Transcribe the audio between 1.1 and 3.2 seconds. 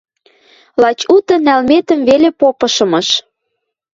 уты нӓлметӹм веле попышымыш.